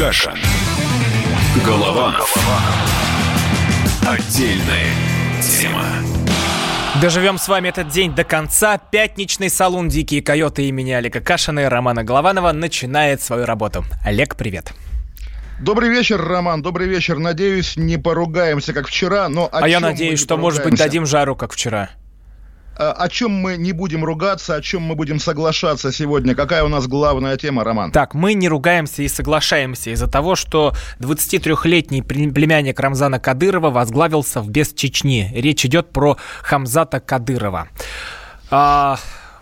[0.00, 0.32] Кашин.
[1.62, 2.34] Голованов.
[4.00, 4.94] Отдельная
[5.42, 5.84] тема.
[7.02, 8.78] Доживем с вами этот день до конца.
[8.78, 13.84] Пятничный салон «Дикие койоты» имени Олега Кашина и Романа Голованова начинает свою работу.
[14.02, 14.72] Олег, привет.
[15.60, 16.62] Добрый вечер, Роман.
[16.62, 17.18] Добрый вечер.
[17.18, 19.50] Надеюсь, не поругаемся, как вчера, но...
[19.52, 21.90] А я надеюсь, что, может быть, дадим жару, как вчера.
[22.80, 26.34] А, о чем мы не будем ругаться, о чем мы будем соглашаться сегодня?
[26.34, 27.92] Какая у нас главная тема, Роман?
[27.92, 34.48] Так, мы не ругаемся и соглашаемся из-за того, что 23-летний племянник Рамзана Кадырова возглавился в
[34.48, 35.30] без Чечни.
[35.34, 37.68] Речь идет про Хамзата Кадырова.
[38.50, 38.98] А,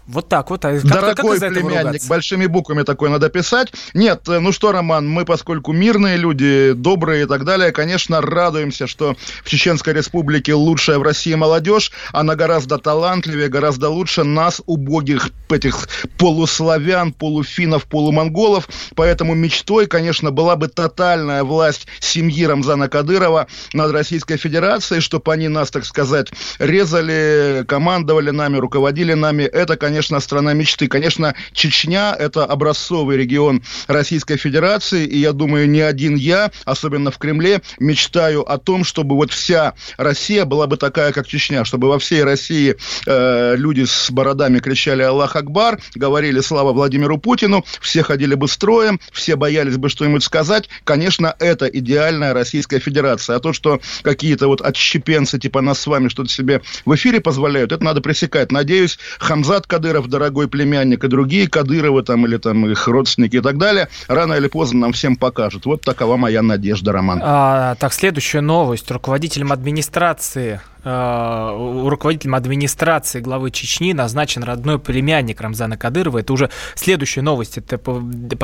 [0.09, 0.65] вот так вот.
[0.65, 3.73] А как, Дорогой как племянник, большими буквами такой надо писать.
[3.93, 8.87] Нет, э, ну что, Роман, мы, поскольку мирные люди, добрые и так далее, конечно, радуемся,
[8.87, 15.29] что в Чеченской Республике лучшая в России молодежь, она гораздо талантливее, гораздо лучше нас, убогих
[15.51, 18.67] этих полуславян, полуфинов, полумонголов.
[18.95, 25.49] Поэтому мечтой, конечно, была бы тотальная власть семьи Рамзана Кадырова над Российской Федерацией, чтобы они
[25.49, 29.43] нас, так сказать, резали, командовали нами, руководили нами.
[29.43, 30.87] Это, конечно, конечно, страна мечты.
[30.87, 37.19] Конечно, Чечня– это образцовый регион Российской Федерации, и я думаю, не один я, особенно в
[37.19, 41.99] Кремле, мечтаю о том, чтобы вот вся Россия была бы такая, как Чечня, чтобы во
[41.99, 48.37] всей России э, люди с бородами кричали «Аллах Акбар», говорили «Слава Владимиру Путину», все ходили
[48.37, 50.69] бы строем, все боялись бы что-нибудь сказать.
[50.85, 53.35] Конечно, это идеальная Российская Федерация.
[53.35, 57.73] А то, что какие-то вот отщепенцы типа нас с вами что-то себе в эфире позволяют,
[57.73, 58.53] это надо пресекать.
[58.53, 63.41] Надеюсь, Хамзат Кадыров Кадыров, дорогой племянник, и другие Кадыровы там, или там их родственники и
[63.41, 65.65] так далее, рано или поздно нам всем покажут.
[65.65, 67.21] Вот такова моя надежда, Роман.
[67.23, 68.91] А, так, следующая новость.
[68.91, 71.55] Руководителем администрации а,
[71.89, 76.19] руководителем администрации главы Чечни назначен родной племянник Рамзана Кадырова.
[76.19, 77.59] Это уже следующая новость.
[77.59, 77.77] Это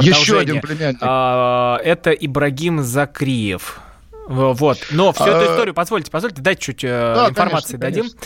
[0.01, 0.99] Еще один племянник.
[1.03, 3.81] А, это Ибрагим Закриев.
[4.27, 4.79] Вот.
[4.91, 8.03] Но всю эту а, историю, позвольте, позвольте, дать чуть э, да, информации конечно, дадим.
[8.03, 8.21] Конечно.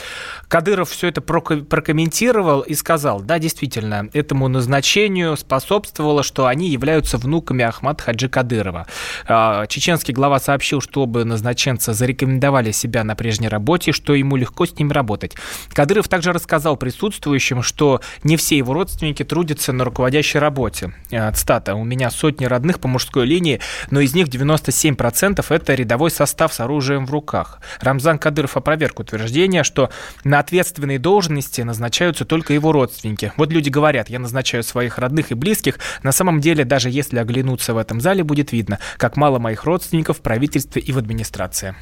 [0.49, 7.65] Кадыров все это прокомментировал и сказал, да, действительно, этому назначению способствовало, что они являются внуками
[7.65, 8.87] Ахмада Хаджи Кадырова.
[9.27, 14.79] А, чеченский глава сообщил, чтобы назначенцы зарекомендовали себя на прежней работе, что ему легко с
[14.79, 15.35] ними работать.
[15.73, 20.93] Кадыров также рассказал присутствующим, что не все его родственники трудятся на руководящей работе.
[21.11, 21.75] Э, цитата.
[21.75, 23.61] «У меня сотни родных по мужской линии,
[23.91, 27.61] но из них 97% это рядовой состав с оружием в руках.
[27.81, 29.89] Рамзан Кадыров опроверг утверждение, что
[30.23, 33.33] на ответственные должности назначаются только его родственники.
[33.39, 35.79] Вот люди говорят, я назначаю своих родных и близких.
[36.03, 40.19] На самом деле, даже если оглянуться в этом зале, будет видно, как мало моих родственников
[40.19, 41.75] в правительстве и в администрации.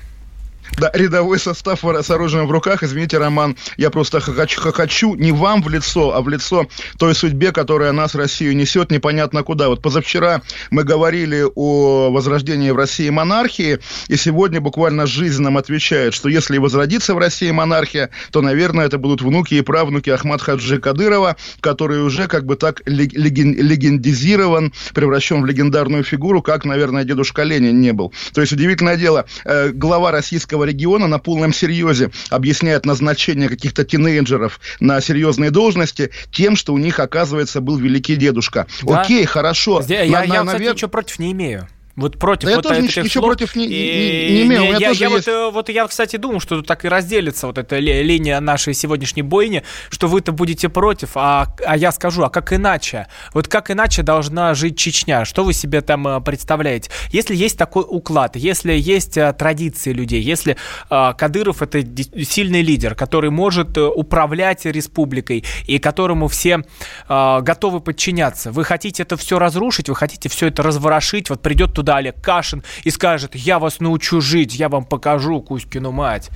[0.79, 2.83] Да, рядовой состав с оружием в руках.
[2.83, 6.67] Извините, Роман, я просто хохочу, хохочу не вам в лицо, а в лицо
[6.99, 9.69] той судьбе, которая нас, Россию, несет непонятно куда.
[9.69, 13.79] Вот позавчера мы говорили о возрождении в России монархии,
[14.09, 18.99] и сегодня буквально жизнь нам отвечает, что если возродится в России монархия, то, наверное, это
[18.99, 25.43] будут внуки и правнуки Ахмад Хаджи Кадырова, который уже как бы так леген, легендизирован, превращен
[25.43, 28.13] в легендарную фигуру, как, наверное, дедушка Ленин не был.
[28.35, 33.85] То есть, удивительное дело, э, глава российского Кавказского региона на полном серьезе объясняет назначение каких-то
[33.85, 38.67] тинейджеров на серьезные должности тем, что у них, оказывается, был великий дедушка.
[38.83, 39.03] Да?
[39.03, 39.83] Окей, хорошо.
[39.87, 40.75] Я, на, я, на, я кстати, навер...
[40.75, 41.69] ничего против не имею.
[41.97, 44.65] Вот против да вот я тоже ничего, ничего против не, не, не, имею.
[44.65, 45.27] Я, я, я есть...
[45.27, 49.23] вот, э, вот я, кстати, думал, что так и разделится вот эта линия нашей сегодняшней
[49.23, 53.07] бойни, что вы-то будете против, а, а я скажу, а как иначе?
[53.33, 55.25] Вот как иначе должна жить Чечня?
[55.25, 56.91] Что вы себе там э, представляете?
[57.13, 60.59] Если есть такой уклад, если есть э, традиции людей, если
[60.91, 61.83] а, Кадыров это
[62.25, 66.63] сильный лидер, который может управлять республикой и которому все
[67.09, 71.73] а, готовы подчиняться, вы хотите это все разрушить, вы хотите все это разворошить, вот придет
[71.73, 76.31] туда туда Олег Кашин и скажет, я вас научу жить, я вам покажу Кузькину мать.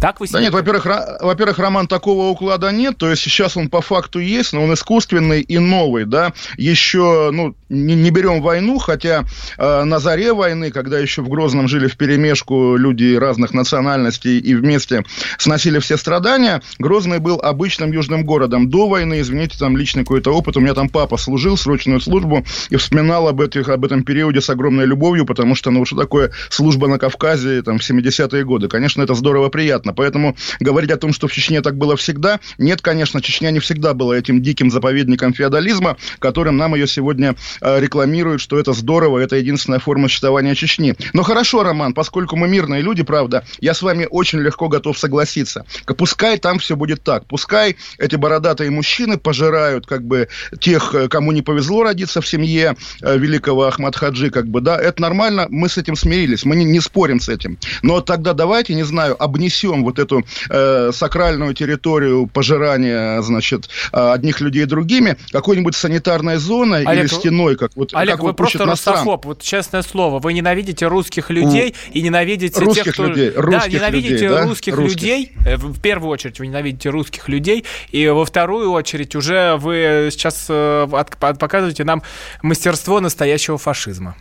[0.00, 0.38] Так вы себе...
[0.38, 0.86] Да нет, во-первых,
[1.20, 5.40] во-первых, роман такого уклада нет, то есть сейчас он по факту есть, но он искусственный
[5.40, 9.24] и новый, да, еще, ну, не, не берем войну, хотя
[9.58, 14.54] э, на заре войны, когда еще в Грозном жили в перемешку люди разных национальностей и
[14.54, 15.04] вместе
[15.38, 18.70] сносили все страдания, Грозный был обычным южным городом.
[18.70, 22.76] До войны, извините, там личный какой-то опыт, у меня там папа служил срочную службу и
[22.76, 26.88] вспоминал об, этих, об этом периоде с огромной любовью, потому что, ну, что такое служба
[26.88, 28.68] на Кавказе, там, в 70-е годы.
[28.68, 32.80] Конечно, это здорово приятно, поэтому говорить о том, что в Чечне так было всегда, нет,
[32.82, 38.40] конечно, Чечня не всегда была этим диким заповедником феодализма, которым нам ее сегодня э, рекламируют,
[38.40, 40.94] что это здорово, это единственная форма существования Чечни.
[41.12, 45.64] Но хорошо, Роман, поскольку мы мирные люди, правда, я с вами очень легко готов согласиться.
[45.96, 47.26] Пускай там все будет так.
[47.26, 50.28] Пускай эти бородатые мужчины пожирают как бы
[50.60, 54.76] тех, э, кому не повезло родиться в семье э, великого Ахмад Хаджи, как бы, да,
[54.78, 57.58] это нормально, мы с этим смирились, мы не, не спорим с этим.
[57.82, 64.40] Но тогда давайте, не знаю, обнесем вот эту э, сакральную территорию пожирания, значит, э, одних
[64.40, 69.24] людей другими какой-нибудь санитарной зоной Олег, или стеной, как вот Олег, как вы просто русофоб,
[69.26, 71.92] вот честное слово, вы ненавидите русских людей У...
[71.92, 73.06] и ненавидите русских тех, кто...
[73.06, 74.42] людей, русских да, ненавидите людей, да?
[74.44, 75.02] русских, русских.
[75.02, 80.08] людей, э, в первую очередь вы ненавидите русских людей, и во вторую очередь уже вы
[80.10, 80.86] сейчас э,
[81.18, 82.02] показываете нам
[82.42, 84.16] мастерство настоящего фашизма.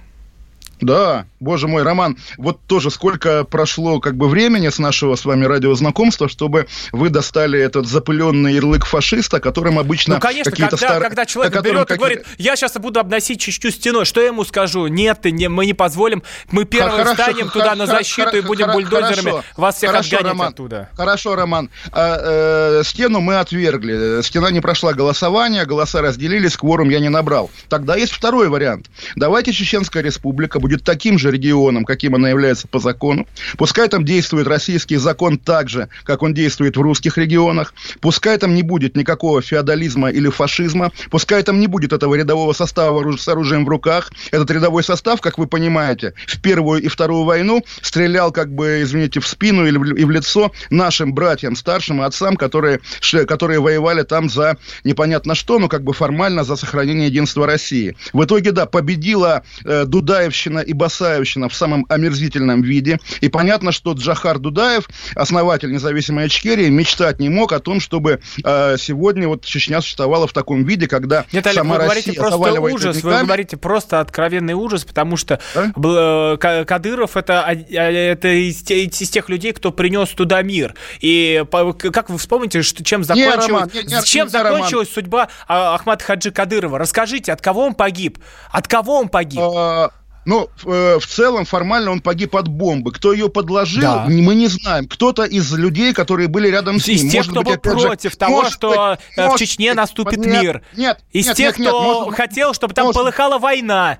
[0.83, 5.45] Да, боже мой, Роман, вот тоже сколько прошло как бы времени с нашего с вами
[5.45, 11.01] радиознакомства, чтобы вы достали этот запыленный ярлык фашиста, которым обычно Ну, конечно, когда, стар...
[11.01, 14.87] когда человек берет и говорит, я сейчас буду обносить Чечню стеной, что я ему скажу?
[14.87, 18.37] Нет, не, мы не позволим, мы первым хорошо, встанем х- туда х- на защиту х-
[18.37, 20.89] и будем бульдозерами хорошо, вас всех хорошо, отгонять Роман, оттуда.
[20.97, 21.69] Хорошо, Роман.
[21.91, 27.49] А, э, стену мы отвергли, стена не прошла голосование, голоса разделились, кворум я не набрал.
[27.69, 28.87] Тогда есть второй вариант.
[29.15, 33.27] Давайте Чеченская республика будет будет таким же регионом, каким она является по закону.
[33.57, 37.75] Пускай там действует российский закон так же, как он действует в русских регионах.
[38.01, 40.91] Пускай там не будет никакого феодализма или фашизма.
[41.11, 44.11] Пускай там не будет этого рядового состава с оружием в руках.
[44.31, 49.19] Этот рядовой состав, как вы понимаете, в Первую и Вторую войну стрелял, как бы, извините,
[49.19, 52.79] в спину или в, и в лицо нашим братьям, старшим и отцам, которые,
[53.27, 57.95] которые воевали там за непонятно что, но как бы формально за сохранение единства России.
[58.11, 62.99] В итоге, да, победила э, Дудаевщина и Басаевщина в самом омерзительном виде.
[63.21, 68.75] И понятно, что Джахар Дудаев, основатель независимой Ичкерии, мечтать не мог о том, чтобы э,
[68.77, 72.61] сегодня вот Чечня существовала в таком виде, когда Нет, Олег, сама вы говорите Россия просто
[72.61, 76.37] ужас, вы говорите просто откровенный ужас, потому что а?
[76.37, 80.75] Кадыров это, а, это из, из тех людей, кто принес туда мир.
[80.99, 84.85] И как вы вспомните, что, чем закончилась, не, Роман, не, не, чем не, закончилась Роман.
[84.93, 86.77] судьба Ахмада Хаджи Кадырова?
[86.77, 88.19] Расскажите, от кого он погиб?
[88.51, 89.41] От кого он погиб?
[89.41, 89.91] А,
[90.25, 92.91] ну, э, в целом, формально он погиб от бомбы.
[92.91, 94.05] Кто ее подложил, да.
[94.07, 94.87] мы не знаем.
[94.87, 96.95] Кто-то из людей, которые были рядом с ним.
[96.95, 100.63] Из тех, кто быть, был против же, того, что быть, в Чечне наступит нет, мир.
[100.75, 103.99] Нет, Из нет, тех, нет, кто нет, может, хотел, чтобы там может, полыхала война.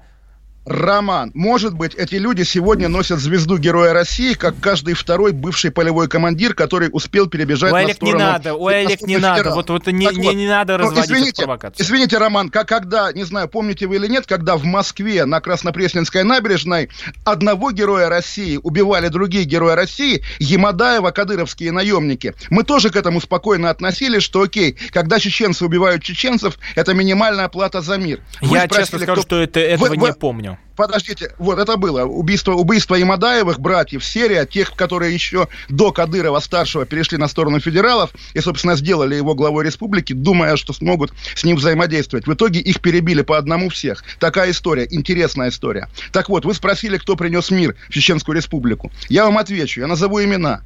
[0.65, 6.07] Роман, может быть, эти люди сегодня носят звезду Героя России, как каждый второй бывший полевой
[6.07, 8.17] командир, который успел перебежать Ой, на Олег, сторону...
[8.17, 11.43] не надо, ой, Олег, не надо, вот, вот не, не, не надо ну, разводить извините,
[11.43, 11.85] провокацию.
[11.85, 16.23] Извините, Роман, как, когда, не знаю, помните вы или нет, когда в Москве на Краснопресненской
[16.23, 16.89] набережной
[17.25, 23.69] одного Героя России убивали другие Герои России, Ямадаева, кадыровские наемники, мы тоже к этому спокойно
[23.69, 28.21] относились, что окей, когда чеченцы убивают чеченцев, это минимальная плата за мир.
[28.41, 29.21] Вы Я честно скажу, кто...
[29.21, 30.13] что это, этого вы, не вы...
[30.13, 30.52] помню.
[30.75, 36.85] Подождите, вот это было убийство, убийство Имадаевых братьев, серия тех, которые еще до Кадырова старшего
[36.85, 41.57] перешли на сторону федералов и, собственно, сделали его главой республики, думая, что смогут с ним
[41.57, 42.25] взаимодействовать.
[42.25, 44.03] В итоге их перебили по одному всех.
[44.19, 45.89] Такая история, интересная история.
[46.11, 48.91] Так вот, вы спросили, кто принес мир в Чеченскую республику.
[49.09, 50.61] Я вам отвечу, я назову имена.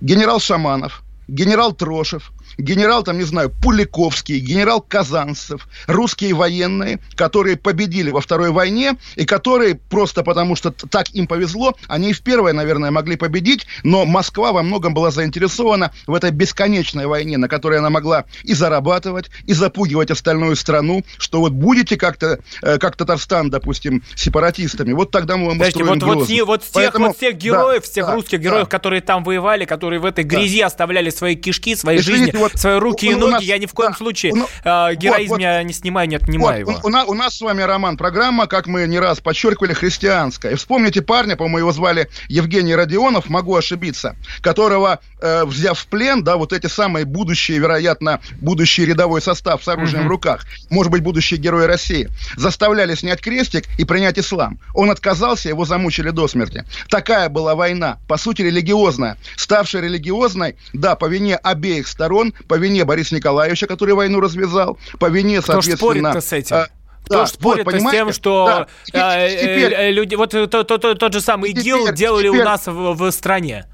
[0.00, 8.10] Генерал Шаманов, генерал Трошев, генерал, там, не знаю, Пуликовский, генерал Казанцев, русские военные, которые победили
[8.10, 12.52] во Второй войне, и которые просто потому, что так им повезло, они и в Первой,
[12.52, 17.78] наверное, могли победить, но Москва во многом была заинтересована в этой бесконечной войне, на которой
[17.78, 23.50] она могла и зарабатывать, и запугивать остальную страну, что вот будете как-то, э, как Татарстан,
[23.50, 27.36] допустим, сепаратистами, вот тогда мы вам Подождите, вот, вот, с, вот, с тех, вот всех
[27.36, 28.70] героев, да, всех да, русских героев, да.
[28.70, 30.66] которые там воевали, которые в этой грязи да.
[30.66, 33.72] оставляли свои кишки, свои Извините, жизни, вот, свои руки и ноги, нас, я ни в
[33.72, 36.88] коем да, случае у, э, героизм вот, я не снимаю, не отнимаю вот, его.
[36.88, 40.52] У, у, у нас с вами, Роман, программа, как мы не раз подчеркивали, христианская.
[40.52, 46.22] И вспомните парня, по-моему, его звали Евгений Родионов, могу ошибиться, которого, э, взяв в плен,
[46.22, 50.06] да, вот эти самые будущие, вероятно, будущий рядовой состав с оружием mm-hmm.
[50.06, 54.58] в руках, может быть, будущие герои России, заставляли снять крестик и принять ислам.
[54.74, 56.64] Он отказался, его замучили до смерти.
[56.88, 62.84] Такая была война, по сути, религиозная, ставшая религиозной, да, по вине обеих сторон, по вине
[62.84, 66.10] Бориса Николаевича, который войну развязал, по вине, Кто соответственно...
[66.10, 66.56] Кто с этим?
[66.56, 66.68] А,
[67.04, 68.66] кто да, спорит вот, с тем, что да.
[68.84, 72.44] теперь, а, теперь, люди, вот тот, тот, тот же самый ИГИЛ теперь, делали теперь, у
[72.44, 73.66] нас в, в стране?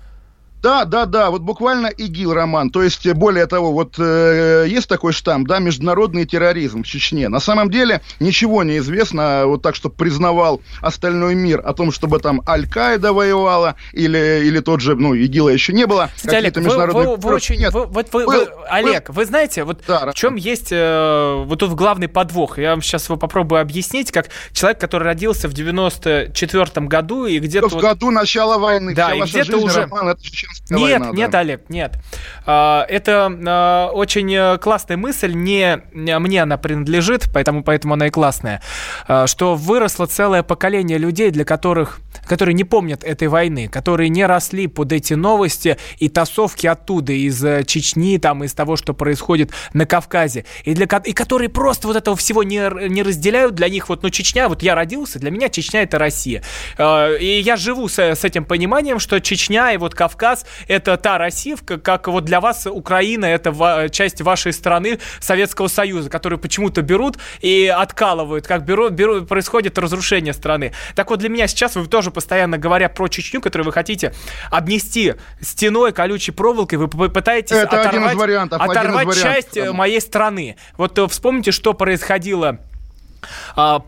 [0.63, 2.71] Да, да, да, вот буквально ИГИЛ, Роман.
[2.71, 7.29] То есть, более того, вот э, есть такой штамп, да, международный терроризм в Чечне.
[7.29, 12.19] На самом деле ничего не известно, вот так, чтобы признавал остальной мир о том, чтобы
[12.19, 16.11] там Аль-Каида воевала или, или тот же, ну, ИГИЛа еще не было.
[16.17, 17.07] Кстати, Олег, международные...
[17.07, 17.57] вы, вы, вы очень...
[17.57, 20.43] Нет, вы, вот вы, был, вы, Олег, вы знаете, вот да, в чем Роман.
[20.43, 22.59] есть э, вот тут главный подвох?
[22.59, 27.69] Я вам сейчас его попробую объяснить, как человек, который родился в 94 году и где-то...
[27.69, 27.83] В вот...
[27.83, 28.95] году начала войны.
[28.95, 29.83] Да, и где-то уже...
[29.83, 30.23] Роман, это
[30.71, 31.38] нет, война, нет, да.
[31.41, 31.99] Олег, нет.
[32.45, 38.11] А, это а, очень э, классная мысль, не мне она принадлежит, поэтому, поэтому она и
[38.11, 38.62] классная,
[39.07, 44.26] а, что выросло целое поколение людей, для которых, которые не помнят этой войны, которые не
[44.26, 49.53] росли под эти новости и тасовки оттуда, из э, Чечни, там, из того, что происходит
[49.73, 53.88] на Кавказе, и, для, и которые просто вот этого всего не, не разделяют, для них
[53.88, 56.43] вот, ну, Чечня, вот я родился, для меня Чечня это Россия.
[56.79, 60.36] И я живу с, с этим пониманием, что Чечня и вот Кавказ
[60.69, 66.38] это та Россия, как вот для вас Украина это часть вашей страны, Советского Союза, которую
[66.38, 70.73] почему-то берут и откалывают, как берут, берут, происходит разрушение страны.
[70.95, 74.12] Так вот для меня сейчас вы тоже постоянно говоря про Чечню, которую вы хотите
[74.50, 79.76] обнести стеной, колючей проволокой, вы пытаетесь это оторвать, вариантов, оторвать часть вариантов.
[79.76, 80.57] моей страны.
[80.76, 82.59] Вот э, вспомните, что происходило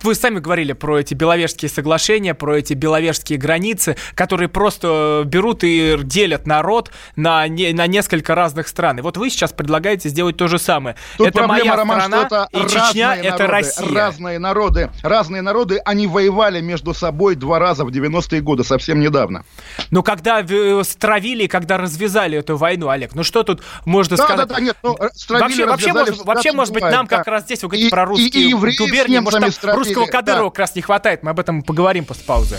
[0.03, 5.97] вы сами говорили про эти беловежские соглашения, про эти беловежские границы, которые просто берут и
[6.03, 8.99] делят народ на, не, на несколько разных стран.
[8.99, 10.97] И вот вы сейчас предлагаете сделать то же самое.
[11.17, 13.95] Тут это моя Роман, страна, это и Чечня— это Россия.
[13.95, 19.45] Разные народы, разные народы, они воевали между собой два раза в 90-е годы, совсем недавно.
[19.91, 20.45] Ну, когда
[20.83, 24.49] стравили, когда развязали эту войну, Олег, ну что тут можно да, сказать?
[24.49, 27.19] Да, да, нет, ну, стравили, вообще, вообще, может, вообще, может быть, нам да.
[27.19, 29.79] как раз здесь, вы говорите и, про русские и, и губернии, может, там стратили.
[29.79, 30.51] русского Кадырова да.
[30.51, 31.23] как раз не хватает.
[31.23, 32.59] Мы об этом поговорим после паузы.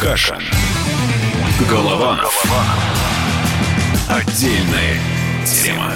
[0.00, 0.38] Каша.
[1.70, 2.20] Голова.
[4.08, 4.98] Отдельная
[5.44, 5.92] тема.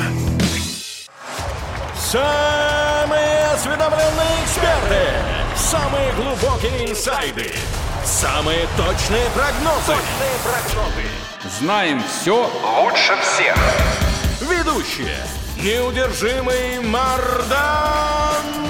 [1.98, 5.06] Самые осведомленные эксперты.
[5.54, 7.52] Самые глубокие инсайды.
[8.04, 9.86] Самые точные прогнозы.
[9.86, 11.06] Точные прогнозы.
[11.58, 13.56] Знаем все лучше всех.
[14.40, 15.16] Ведущие.
[15.62, 18.69] Неудержимый Мардан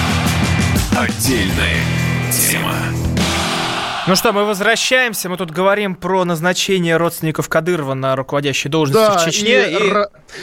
[0.97, 1.83] Отдельная
[2.31, 2.75] тема.
[4.07, 5.29] Ну что, мы возвращаемся.
[5.29, 9.69] Мы тут говорим про назначение родственников Кадырова на руководящие должности да, в Чечне.
[9.69, 9.75] И,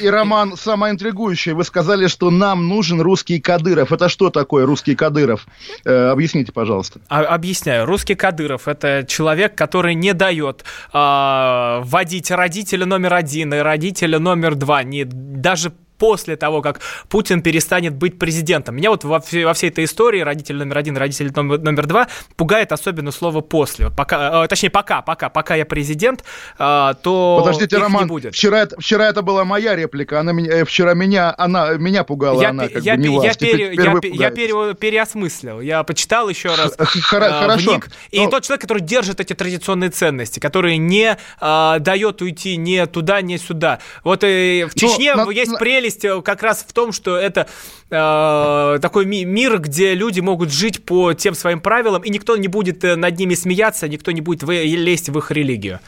[0.01, 0.05] и...
[0.05, 1.55] и, Роман, самое интригующее.
[1.55, 3.93] Вы сказали, что нам нужен русский Кадыров.
[3.93, 5.47] Это что такое русский Кадыров?
[5.85, 7.01] Э, объясните, пожалуйста.
[7.09, 7.85] А, объясняю.
[7.85, 14.55] Русский Кадыров– это человек, который не дает э, вводить родителя номер один и родителя номер
[14.55, 14.83] два.
[14.83, 18.77] Не, даже после того, как Путин перестанет быть президентом.
[18.77, 22.73] Меня вот во, во всей этой истории родитель номер один, родитель номер, номер два пугает
[22.73, 23.91] особенно слово «после».
[23.91, 26.25] Пока, э, точнее, пока, пока, пока я президент,
[26.59, 28.35] э, то Подождите, их Роман, не будет.
[28.35, 32.41] Вчера, это, вчера это была моя реплика, она меня, э, вчера меня, она, меня пугала,
[32.41, 33.25] я, она как я, бы не я, вас.
[33.25, 37.71] Я, теперь я, я пере, переосмыслил, я почитал еще раз э, Хорошо.
[37.71, 37.89] вник.
[38.11, 38.31] И Но...
[38.31, 43.37] тот человек, который держит эти традиционные ценности, который не э, дает уйти ни туда, ни
[43.37, 43.81] сюда.
[44.05, 45.59] Вот э, в Чечне Но, есть на...
[45.59, 47.47] прелесть прелесть э, как раз в том, что это
[47.91, 52.49] э, такой ми- мир, где люди могут жить по тем своим правилам, и никто не
[52.49, 55.81] будет э, над ними смеяться, никто не будет в- лезть в их религию.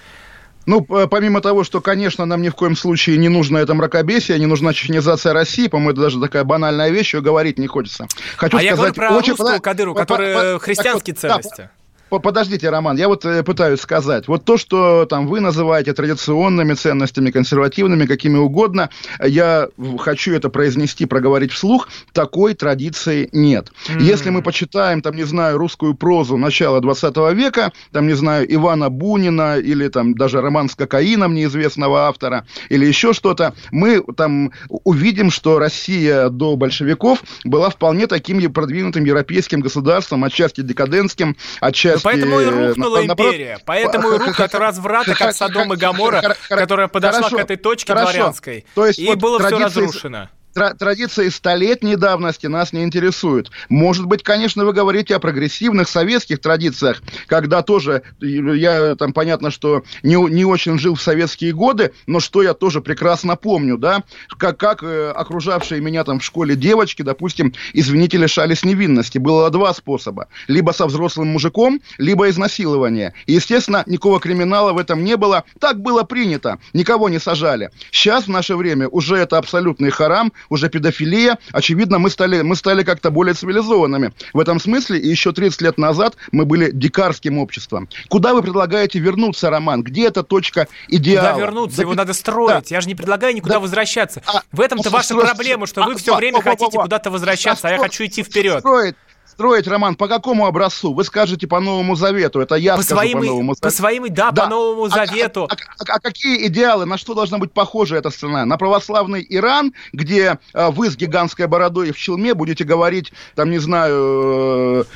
[0.66, 4.46] Ну, помимо того, что, конечно, нам ни в коем случае не нужно это мракобесие, не
[4.46, 8.06] нужна чеченизация России, по-моему, это даже такая банальная вещь, ее говорить не хочется.
[8.36, 9.32] Хочу а сказать, я говорю про очень...
[9.32, 11.62] русского Кадыру, который христианские ценности.
[11.62, 11.70] Да,
[12.18, 14.26] Подождите, Роман, я вот э, пытаюсь сказать.
[14.26, 18.90] Вот то, что там вы называете традиционными ценностями, консервативными, какими угодно,
[19.20, 23.72] я хочу это произнести, проговорить вслух, такой традиции нет.
[23.88, 24.02] Mm.
[24.02, 28.90] Если мы почитаем, там, не знаю, русскую прозу начала 20 века, там, не знаю, Ивана
[28.90, 35.30] Бунина или там даже роман с кокаином неизвестного автора или еще что-то, мы там увидим,
[35.30, 42.46] что Россия до большевиков была вполне таким продвинутым европейским государством, отчасти декадентским, отчасти поэтому и
[42.46, 43.58] рухнула империя.
[43.64, 48.66] Поэтому и рух от разврата, как Содом и Гамора, которая подошла к этой точке дворянской.
[48.96, 50.28] И было все разрушено.
[50.52, 53.50] Традиции столетней давности нас не интересуют.
[53.68, 59.82] Может быть, конечно, вы говорите о прогрессивных советских традициях, когда тоже, я там понятно, что
[60.02, 64.02] не, не очень жил в советские годы, но что я тоже прекрасно помню, да,
[64.38, 69.18] как, как э, окружавшие меня там в школе девочки, допустим, извините, лишались невинности.
[69.18, 70.28] Было два способа.
[70.48, 73.14] Либо со взрослым мужиком, либо изнасилование.
[73.26, 75.44] И, естественно, никакого криминала в этом не было.
[75.58, 76.58] Так было принято.
[76.72, 77.70] Никого не сажали.
[77.90, 81.38] Сейчас, в наше время, уже это абсолютный харам, уже педофилия.
[81.52, 84.12] Очевидно, мы стали, мы стали как-то более цивилизованными.
[84.32, 87.88] В этом смысле, и еще 30 лет назад мы были дикарским обществом.
[88.08, 89.82] Куда вы предлагаете вернуться, Роман?
[89.82, 91.32] Где эта точка идеала?
[91.32, 91.76] Куда вернуться?
[91.76, 92.68] Да, Его надо строить.
[92.70, 92.74] Да.
[92.74, 93.60] Я же не предлагаю никуда да.
[93.60, 94.22] возвращаться.
[94.26, 97.68] А, в этом-то ваша строить, проблема, что а, вы все время а, хотите куда-то возвращаться,
[97.68, 98.60] а, а я хочу идти вперед.
[98.60, 98.96] Строить
[99.40, 100.92] строить роман по какому образцу?
[100.92, 102.40] Вы скажете по Новому Завету.
[102.40, 103.62] Это я по скажу своим, по Новому Завету.
[103.62, 104.42] По своим, да, да.
[104.42, 105.48] по Новому а, Завету.
[105.50, 106.84] А, а, а, а какие идеалы?
[106.84, 108.44] На что должна быть похожа эта страна?
[108.44, 113.58] На православный Иран, где а, вы с гигантской бородой в челме будете говорить, там, не
[113.58, 114.86] знаю,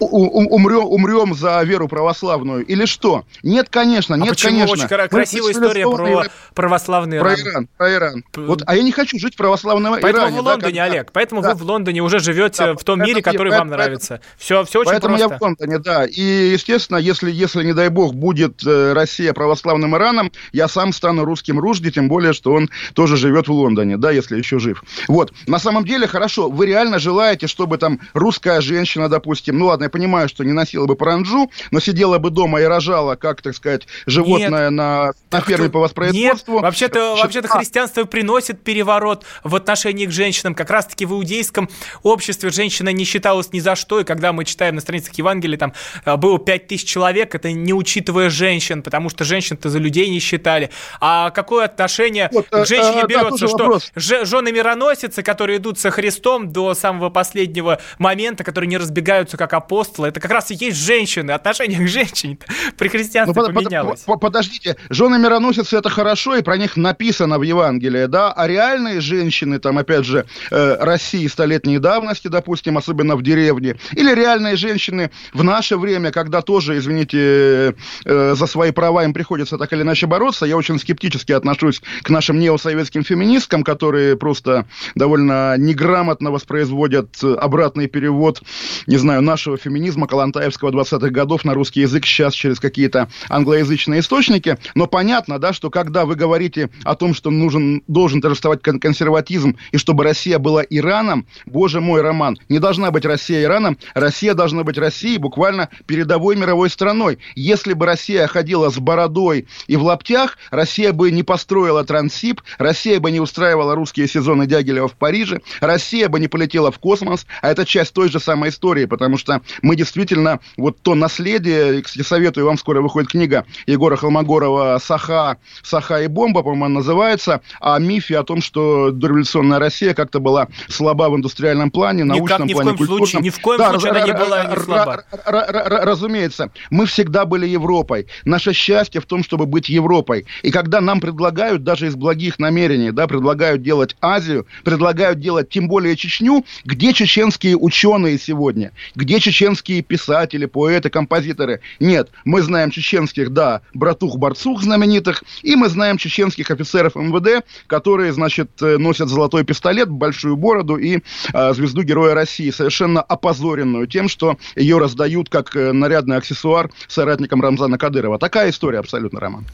[0.00, 3.24] умрем, умрем за веру православную или что?
[3.42, 4.66] Нет, конечно, нет, а почему?
[4.66, 4.86] конечно.
[4.86, 7.34] Очень красивая история про православный Иран.
[7.34, 8.24] Про Иран, про Иран.
[8.36, 10.22] Вот, а я не хочу жить в православном поэтому Иране.
[10.22, 11.54] Поэтому в Лондоне, да, Олег, поэтому да.
[11.54, 14.20] вы в Лондоне уже живете да, в том мире, который вам нравится.
[14.38, 15.34] Все, все очень поэтому просто.
[15.34, 16.06] я в Лондоне, да.
[16.06, 21.24] И, естественно, если, если, не дай бог, будет э, Россия православным Ираном, я сам стану
[21.24, 24.82] русским Ружди, тем более, что он тоже живет в Лондоне, да, если еще жив.
[25.08, 25.32] Вот.
[25.46, 29.89] На самом деле, хорошо, вы реально желаете, чтобы там русская женщина, допустим, ну ладно, я
[29.90, 33.86] понимаю, что не носила бы паранджу, но сидела бы дома и рожала, как, так сказать,
[34.06, 36.54] животное нет, на, на ферме по воспроизводству.
[36.54, 40.54] Нет, вообще-то, вообще-то христианство приносит переворот в отношении к женщинам.
[40.54, 41.68] Как раз-таки в иудейском
[42.02, 45.72] обществе женщина не считалась ни за что, и когда мы читаем на страницах Евангелия, там
[46.04, 50.20] э, было 5 тысяч человек, это не учитывая женщин, потому что женщин-то за людей не
[50.20, 50.70] считали.
[51.00, 53.92] А какое отношение вот, к э, женщине а, берется, да, что вопрос.
[53.94, 60.08] жены мироносицы, которые идут со Христом до самого последнего момента, которые не разбегаются как апостолы,
[60.08, 62.38] это как раз и есть женщины, отношение к женщине
[62.76, 64.00] при христианстве ну, поменялось.
[64.00, 68.46] Под, под, подождите, жены мироносицы это хорошо, и про них написано в Евангелии, да, а
[68.46, 74.56] реальные женщины, там, опять же, э, России столетней давности, допустим, особенно в деревне, или реальные
[74.56, 79.82] женщины в наше время, когда тоже, извините, э, за свои права им приходится так или
[79.82, 87.22] иначе бороться, я очень скептически отношусь к нашим неосоветским феминисткам, которые просто довольно неграмотно воспроизводят
[87.22, 88.42] обратный перевод,
[88.86, 94.58] не знаю, нашего феминизма, Калантаевского 20-х годов на русский язык сейчас через какие-то англоязычные источники.
[94.74, 99.76] Но понятно, да, что когда вы говорите о том, что нужен, должен торжествовать консерватизм и
[99.76, 104.78] чтобы Россия была Ираном, боже мой, Роман, не должна быть Россия Ираном, Россия должна быть
[104.78, 107.18] Россией буквально передовой мировой страной.
[107.34, 113.00] Если бы Россия ходила с бородой и в лаптях, Россия бы не построила Трансип, Россия
[113.00, 117.50] бы не устраивала русские сезоны Дягилева в Париже, Россия бы не полетела в космос, а
[117.50, 122.46] это часть той же самой истории, потому что мы действительно вот то наследие, кстати, советую
[122.46, 128.18] вам, скоро выходит книга Егора Холмогорова «Саха, Саха и бомба», по-моему, она называется, о мифе
[128.18, 132.74] о том, что дореволюционная Россия как-то была слаба в индустриальном плане, научном Никак, плане, ни
[132.74, 135.04] в коем Случае, ни в коем да, случае она не была не слаба.
[135.24, 138.06] Разумеется, мы всегда были Европой.
[138.24, 140.26] Наше счастье в том, чтобы быть Европой.
[140.42, 145.68] И когда нам предлагают, даже из благих намерений, да, предлагают делать Азию, предлагают делать тем
[145.68, 148.72] более Чечню, где чеченские ученые сегодня?
[148.94, 151.60] Где чеченские писатели, поэты, композиторы.
[151.80, 158.50] Нет, мы знаем чеченских, да, братух-борцух знаменитых, и мы знаем чеченских офицеров МВД, которые, значит,
[158.62, 161.00] э, носят золотой пистолет, большую бороду и
[161.32, 167.40] э, звезду Героя России, совершенно опозоренную тем, что ее раздают как э, нарядный аксессуар соратникам
[167.40, 168.18] Рамзана Кадырова.
[168.18, 169.46] Такая история абсолютно, Роман.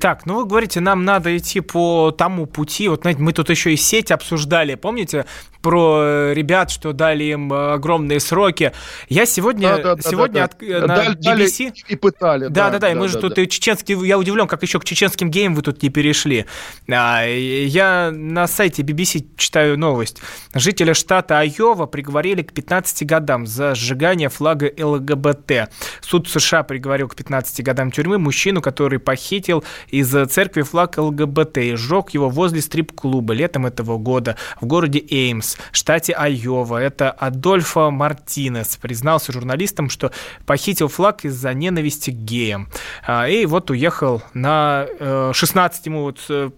[0.00, 2.88] Так, ну вы говорите, нам надо идти по тому пути.
[2.88, 5.26] Вот, знаете, мы тут еще и сеть обсуждали, помните,
[5.66, 8.72] про э, ребят, что дали им э, огромные сроки.
[9.08, 10.78] Я сегодня, да, да, сегодня да, да.
[10.78, 11.72] От, на дали, BBC...
[11.88, 12.48] и пытали.
[12.48, 13.42] Да, да, да, да, и мы да, же да, тут да.
[13.42, 16.46] и чеченский, я удивлен, как еще к чеченским геям вы тут не перешли.
[16.90, 20.20] А, я на сайте BBC читаю новость.
[20.54, 25.70] Жителя штата Айова приговорили к 15 годам за сжигание флага ЛГБТ.
[26.00, 31.74] Суд США приговорил к 15 годам тюрьмы мужчину, который похитил из церкви флаг ЛГБТ и
[31.76, 36.78] сжег его возле стрип-клуба летом этого года в городе Эймс, штате Айова.
[36.78, 40.10] Это Адольфо Мартинес признался журналистам, что
[40.46, 42.70] похитил флаг из-за ненависти к геям.
[43.06, 44.86] А, и вот уехал на
[45.34, 46.50] 16 э, ему, вот, э,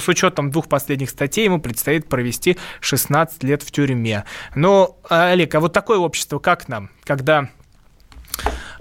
[0.00, 4.24] с учетом двух последних статей, ему предстоит провести 16 лет в тюрьме.
[4.56, 7.50] Но, Олег, а вот такое общество как нам, когда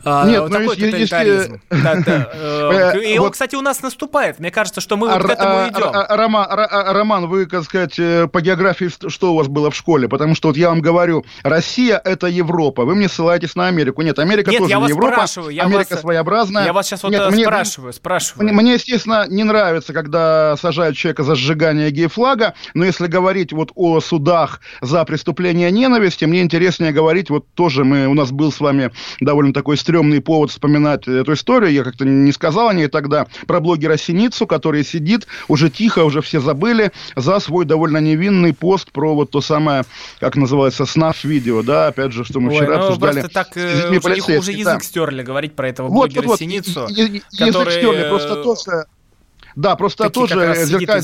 [0.06, 1.62] Нет, вот ну, такой тоталитаризм.
[1.70, 2.32] Да, да.
[2.46, 4.40] Э, и он, кстати, у нас наступает.
[4.40, 5.92] Мне кажется, что мы вот к этому идем.
[5.94, 10.08] Роман, вы, так сказать, э, по географии что у вас было в школе?
[10.08, 12.86] Потому что вот я вам говорю, Россия– это Европа.
[12.86, 14.02] Вы мне ссылаетесь на Америку.
[14.02, 15.14] Нет, Америка Нет, тоже я не вас Европа.
[15.14, 16.66] Спрашиваю, я Америка вас, своеобразная.
[16.66, 18.44] Я вас сейчас вот спрашиваю, спрашиваю.
[18.44, 23.72] Мне, мне, естественно, не нравится, когда сажают человека за сжигание гей-флага, но если говорить вот
[23.76, 28.60] о судах за преступление ненависти, мне интереснее говорить, вот тоже мы, у нас был с
[28.60, 33.28] вами довольно такой стрёмный повод вспоминать эту историю, я как-то не сказал о ней тогда,
[33.48, 38.92] про блогера Синицу, который сидит, уже тихо, уже все забыли, за свой довольно невинный пост
[38.92, 39.84] про вот то самое,
[40.20, 43.20] как называется, снаф-видео, да, опять же, что мы Ой, вчера ну, обсуждали.
[43.22, 44.80] Просто так э, уже, уже язык да.
[44.80, 47.24] стерли говорить про этого вот, блогера вот, вот, Синицу, который...
[47.32, 48.86] Язык стерли, просто тоже...
[49.56, 51.02] Да, просто тоже зеркаль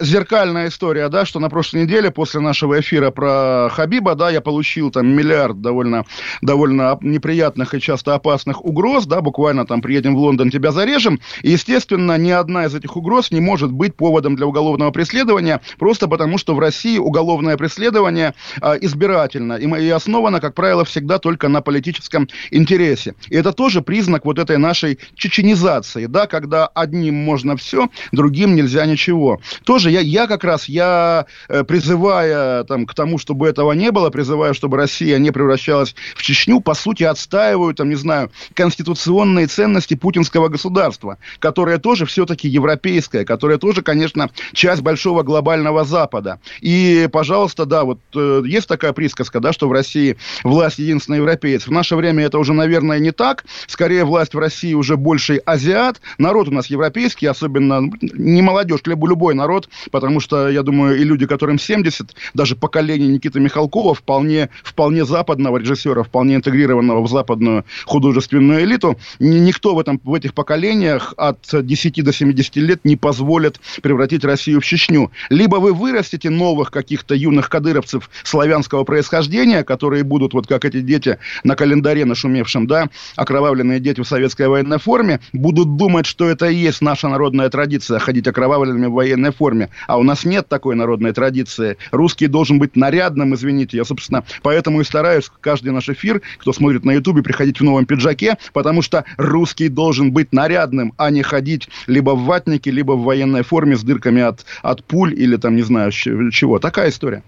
[0.00, 4.90] зеркальная история, да, что на прошлой неделе после нашего эфира про Хабиба, да, я получил
[4.90, 6.04] там миллиард довольно,
[6.40, 11.20] довольно неприятных и часто опасных угроз, да, буквально там приедем в Лондон, тебя зарежем.
[11.42, 16.08] И, естественно, ни одна из этих угроз не может быть поводом для уголовного преследования, просто
[16.08, 21.48] потому что в России уголовное преследование э, избирательно и, и основано, как правило, всегда только
[21.48, 23.14] на политическом интересе.
[23.28, 28.86] И это тоже признак вот этой нашей чеченизации, да, когда одним можно все, другим нельзя
[28.86, 29.40] ничего.
[29.64, 34.10] Тоже я, я как раз, я э, призывая там, к тому, чтобы этого не было,
[34.10, 39.94] призываю, чтобы Россия не превращалась в Чечню, по сути, отстаиваю, там, не знаю, конституционные ценности
[39.94, 46.40] путинского государства, которое тоже все-таки европейское, которое тоже, конечно, часть большого глобального Запада.
[46.60, 51.66] И, пожалуйста, да, вот э, есть такая присказка, да, что в России власть единственный европеец.
[51.66, 53.44] В наше время это уже, наверное, не так.
[53.66, 56.00] Скорее, власть в России уже больше азиат.
[56.18, 61.04] Народ у нас европейский, особенно ну, не молодежь, любой народ потому что, я думаю, и
[61.04, 67.64] люди, которым 70, даже поколение Никиты Михалкова, вполне, вполне западного режиссера, вполне интегрированного в западную
[67.84, 73.60] художественную элиту, никто в, этом, в этих поколениях от 10 до 70 лет не позволит
[73.82, 75.10] превратить Россию в Чечню.
[75.28, 81.18] Либо вы вырастите новых каких-то юных кадыровцев славянского происхождения, которые будут, вот как эти дети
[81.44, 86.54] на календаре нашумевшем, да, окровавленные дети в советской военной форме, будут думать, что это и
[86.54, 89.69] есть наша народная традиция, ходить окровавленными в военной форме.
[89.86, 91.76] А у нас нет такой народной традиции.
[91.90, 93.76] Русский должен быть нарядным, извините.
[93.76, 97.86] Я, собственно, поэтому и стараюсь каждый наш эфир, кто смотрит на Ютубе, приходить в новом
[97.86, 103.02] пиджаке, потому что русский должен быть нарядным, а не ходить либо в ватнике, либо в
[103.02, 106.58] военной форме с дырками от, от пуль или там, не знаю, чего.
[106.58, 107.22] Такая история.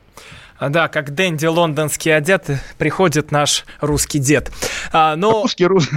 [0.62, 2.46] А, да, как Дэнди лондонский одет,
[2.78, 4.52] приходит наш русский дед.
[4.92, 5.42] А, но...
[5.42, 5.96] Русский, русский.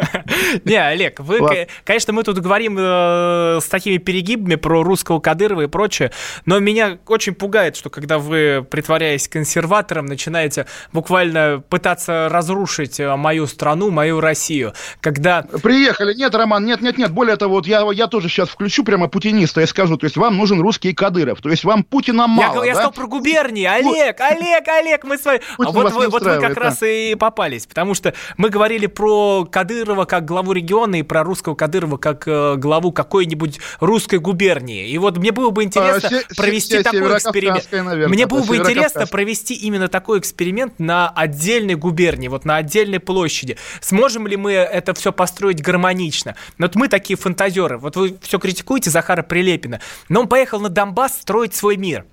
[0.64, 5.66] Не, Олег, вы, конечно, мы тут говорим э, с такими перегибами про русского Кадырова и
[5.68, 6.10] прочее,
[6.46, 13.46] но меня очень пугает, что когда вы, притворяясь консерватором, начинаете буквально пытаться разрушить э, мою
[13.46, 15.42] страну, мою Россию, когда...
[15.62, 19.06] Приехали, нет, Роман, нет, нет, нет, более того, вот я, я тоже сейчас включу прямо
[19.06, 22.70] путиниста и скажу, то есть вам нужен русский Кадыров, то есть вам Путина мало, Я,
[22.70, 25.40] я сказал про губернии, Олег, Олег, Олег, Олег, мы с вами...
[25.58, 26.60] а вот вы, вот вы как да.
[26.60, 31.54] раз и попались, потому что мы говорили про Кадырова как главу региона и про русского
[31.54, 34.88] Кадырова как э, главу какой-нибудь русской губернии.
[34.88, 37.68] И вот мне было бы интересно а, провести се- такой эксперимент.
[37.70, 43.00] Наверное, мне было бы интересно провести именно такой эксперимент на отдельной губернии, вот на отдельной
[43.00, 43.56] площади.
[43.80, 46.36] Сможем ли мы это все построить гармонично?
[46.58, 47.78] Вот мы такие фантазеры.
[47.78, 52.04] Вот вы все критикуете Захара Прилепина, но он поехал на Донбасс строить свой мир.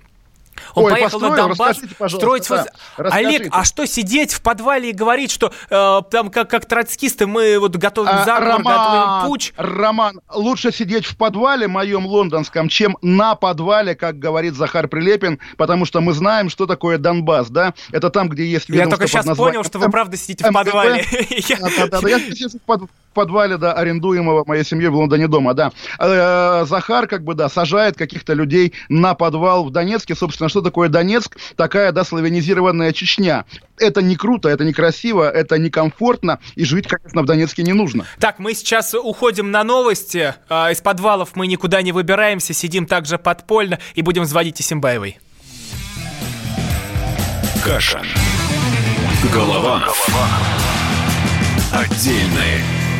[0.74, 1.80] Он Ой, поехал построил, на Донбасс
[2.12, 2.48] строить.
[2.48, 7.26] Да, Олег, а что сидеть в подвале и говорить, что э, там как, как троцкисты
[7.26, 9.52] мы вот готовим а, заговор, Роман, готовим путь?
[9.56, 15.84] Роман, лучше сидеть в подвале моем лондонском, чем на подвале, как говорит Захар Прилепин, потому
[15.84, 17.74] что мы знаем, что такое Донбасс, да?
[17.92, 21.04] Это там, где есть Я только сейчас понял, что вы правда сидите в подвале.
[21.60, 25.72] Да-да-да, я сижу в в подвале, да, арендуемого моей семьей в Лондоне дома, да.
[25.98, 30.14] Э, Захар, как бы, да, сажает каких-то людей на подвал в Донецке.
[30.14, 31.36] Собственно, что такое Донецк?
[31.56, 33.44] Такая, да, славянизированная Чечня.
[33.78, 38.06] Это не круто, это некрасиво, это некомфортно, и жить, конечно, в Донецке не нужно.
[38.20, 40.34] Так, мы сейчас уходим на новости.
[40.48, 45.18] Э, из подвалов мы никуда не выбираемся, сидим также подпольно и будем звонить Исимбаевой.
[47.64, 48.02] Каша.
[49.32, 49.80] Голова.
[49.80, 50.28] Голова.
[51.72, 52.79] Отдельная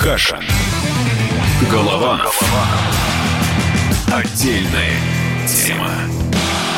[0.00, 0.38] Кашин.
[1.70, 2.40] Голованов.
[4.12, 4.94] Отдельная
[5.46, 5.90] тема.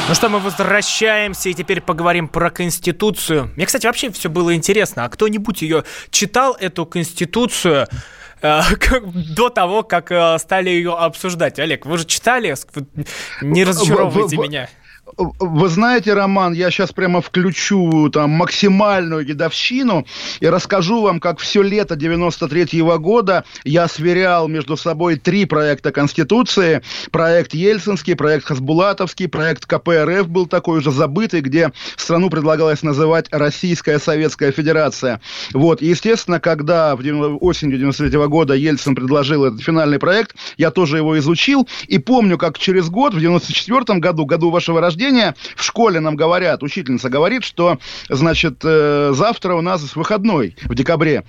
[0.09, 3.51] Ну что, мы возвращаемся и теперь поговорим про Конституцию.
[3.57, 5.05] Мне, кстати, вообще все было интересно.
[5.05, 7.87] А кто-нибудь ее читал, эту Конституцию?
[8.43, 8.63] Э,
[9.37, 11.59] до того, как э, стали ее обсуждать.
[11.59, 12.55] Олег, вы же читали?
[13.43, 14.69] Не разочаровывайте меня.
[15.17, 20.07] Вы знаете, Роман, я сейчас прямо включу там максимальную дедовщину
[20.41, 25.93] и расскажу вам, как все лето 93 -го года я сверял между собой три проекта
[25.93, 26.83] Конституции.
[27.11, 33.99] Проект Ельцинский, проект Хасбулатовский, проект КПРФ был такой уже забытый, где страну предлагалось называть Российская
[33.99, 35.21] Советская Федерация.
[35.53, 37.01] Вот, и, естественно, когда в
[37.41, 42.39] осенью 93 -го года Ельцин предложил этот финальный проект, я тоже его изучил и помню,
[42.39, 45.35] как через год, в 94 году, году вашего рождения, рождения.
[45.57, 51.25] В школе нам говорят, учительница говорит, что, значит, э, завтра у нас выходной в декабре.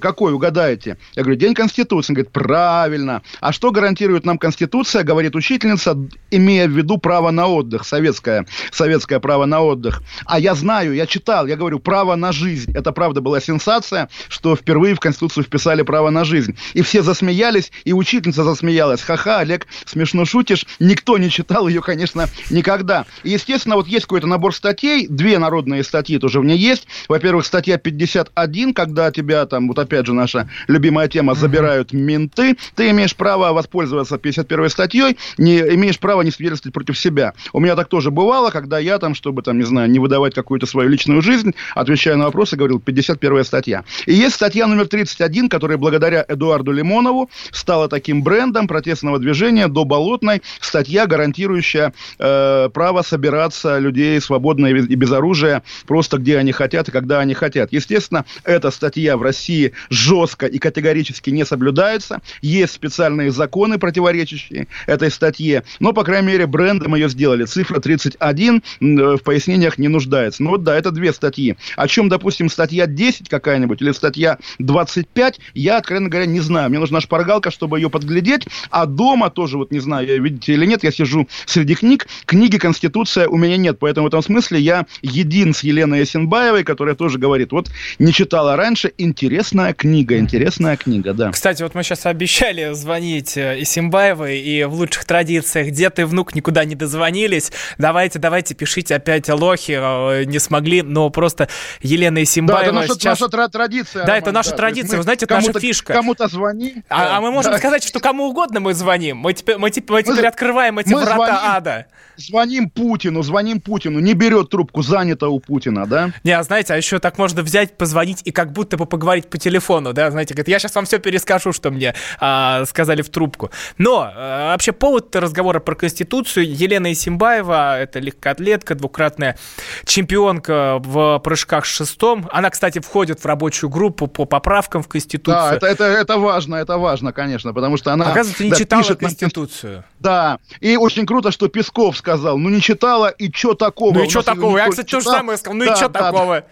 [0.00, 0.98] какой, угадаете?
[1.14, 2.12] Я говорю, День Конституции.
[2.12, 3.22] Он говорит, правильно.
[3.40, 5.96] А что гарантирует нам Конституция, говорит учительница,
[6.30, 10.02] имея в виду право на отдых, советское, советское право на отдых.
[10.26, 12.72] А я знаю, я читал, я говорю, право на жизнь.
[12.74, 16.56] Это правда была сенсация, что впервые в Конституцию вписали право на жизнь.
[16.74, 19.02] И все засмеялись, и учительница засмеялась.
[19.02, 20.66] Ха-ха, Олег, смешно шутишь.
[20.78, 23.06] Никто не читал ее, конечно, никогда да.
[23.22, 26.86] И, естественно, вот есть какой-то набор статей, две народные статьи тоже в ней есть.
[27.08, 32.90] Во-первых, статья 51, когда тебя там, вот опять же наша любимая тема, забирают менты, ты
[32.90, 37.32] имеешь право воспользоваться 51 статьей, не имеешь права не свидетельствовать против себя.
[37.54, 40.66] У меня так тоже бывало, когда я там, чтобы там, не знаю, не выдавать какую-то
[40.66, 43.84] свою личную жизнь, отвечая на вопросы, говорил 51 статья.
[44.04, 49.86] И есть статья номер 31, которая благодаря Эдуарду Лимонову стала таким брендом протестного движения до
[49.86, 56.88] Болотной, статья, гарантирующая э, право собираться людей свободно и без оружия просто где они хотят
[56.88, 57.72] и когда они хотят.
[57.72, 62.22] Естественно, эта статья в России жестко и категорически не соблюдается.
[62.40, 67.44] Есть специальные законы, противоречащие этой статье, но, по крайней мере, брендом ее сделали.
[67.44, 70.42] Цифра 31 э, в пояснениях не нуждается.
[70.42, 71.54] Ну вот да, это две статьи.
[71.76, 76.68] О чем, допустим, статья 10 какая-нибудь или статья 25, я, откровенно говоря, не знаю.
[76.70, 80.82] Мне нужна шпаргалка, чтобы ее подглядеть, а дома тоже, вот не знаю, видите или нет,
[80.82, 83.78] я сижу среди книг, книги Конституция у меня нет.
[83.78, 88.56] Поэтому в этом смысле я един с Еленой Ясенбаевой, которая тоже говорит, вот не читала
[88.56, 91.32] раньше, интересная книга, интересная книга, да.
[91.32, 96.34] Кстати, вот мы сейчас обещали звонить Исимбаевой, э, и в лучших традициях дед и внук
[96.34, 97.52] никуда не дозвонились.
[97.76, 101.50] Давайте, давайте, пишите опять лохи, э, не смогли, но просто
[101.82, 103.20] Елена Исимбаева да, это наша, сейчас...
[103.20, 104.06] наша традиция.
[104.06, 104.56] Да, Роман, это наша да.
[104.56, 105.92] традиция, вы знаете, это наша фишка.
[105.92, 106.76] Кому-то звони.
[106.88, 107.16] А, да.
[107.18, 107.58] а мы можем да.
[107.58, 109.18] сказать, что кому угодно мы звоним.
[109.18, 111.86] Мы теперь, мы, теперь, мы теперь открываем эти мы врата звоним, ада.
[112.16, 116.10] Звоним звоним Путину, звоним Путину, не берет трубку, занято у Путина, да?
[116.24, 119.38] Не, а знаете, а еще так можно взять, позвонить и как будто бы поговорить по
[119.38, 123.50] телефону, да, знаете, говорит, я сейчас вам все перескажу, что мне а, сказали в трубку.
[123.78, 129.36] Но а, вообще повод разговора про Конституцию, Елена Исимбаева, это легкоатлетка, двукратная
[129.84, 135.34] чемпионка в прыжках шестом, она, кстати, входит в рабочую группу по поправкам в Конституцию.
[135.34, 138.10] Да, это, это, это важно, это важно, конечно, потому что она...
[138.10, 139.74] Оказывается, не да, читала Конституцию.
[139.74, 139.84] Нам...
[140.00, 143.94] Да, и очень круто, что Песков сказал, ну не читала, и что такого?
[143.94, 144.58] Ну и что такого?
[144.58, 146.44] Я, кстати, то же самое сказал, ну да, и что да, такого?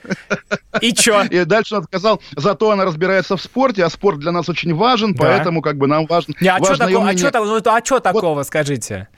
[0.80, 1.22] И что?
[1.22, 5.14] И дальше он сказал, зато она разбирается в спорте, а спорт для нас очень важен,
[5.14, 6.34] поэтому как бы нам важно...
[6.40, 9.08] Не, а что такого, а что а что такого, скажите?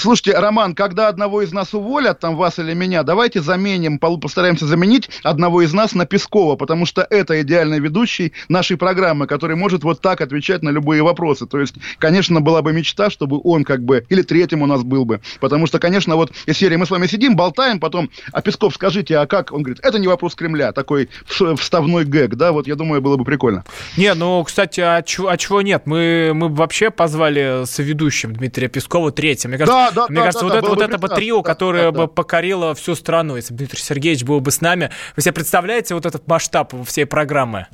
[0.00, 5.10] Слушайте, Роман, когда одного из нас уволят, там вас или меня, давайте заменим, постараемся заменить
[5.22, 10.00] одного из нас на Пескова, потому что это идеальный ведущий нашей программы, который может вот
[10.00, 11.46] так отвечать на любые вопросы.
[11.46, 15.04] То есть, конечно, была бы мечта, чтобы он как бы, или третьим у нас был
[15.04, 15.20] бы.
[15.38, 19.18] Потому что, конечно, вот из серии мы с вами сидим, болтаем, потом, а Песков, скажите,
[19.18, 19.52] а как?
[19.52, 23.24] Он говорит, это не вопрос Кремля, такой вставной гэг, да, вот я думаю, было бы
[23.24, 23.64] прикольно.
[23.98, 25.82] Не, ну, кстати, а, чего, а чего нет?
[25.84, 29.50] Мы, мы вообще позвали соведущим Дмитрия Пескова третьим.
[29.50, 31.42] Мне кажется, да, да, Мне да, кажется, да, вот, да, это, вот это бы трио,
[31.42, 34.90] которое да, бы покорило всю страну, если бы Дмитрий Сергеевич был бы с нами.
[35.16, 37.66] Вы себе представляете вот этот масштаб всей программы?